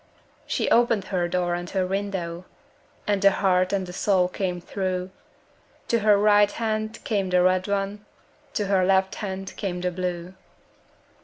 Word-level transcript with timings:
She 0.47 0.67
opened 0.71 1.03
her 1.09 1.27
door 1.27 1.53
and 1.53 1.69
her 1.69 1.85
window, 1.85 2.45
And 3.05 3.21
the 3.21 3.29
heart 3.29 3.71
and 3.71 3.85
the 3.85 3.93
soul 3.93 4.27
came 4.29 4.59
through, 4.59 5.11
To 5.89 5.99
her 5.99 6.17
right 6.17 6.49
hand 6.51 6.97
came 7.03 7.29
the 7.29 7.43
red 7.43 7.67
one, 7.67 8.03
To 8.55 8.65
her 8.65 8.83
left 8.83 9.13
hand 9.21 9.55
came 9.57 9.79
the 9.79 9.91
blue. 9.91 10.33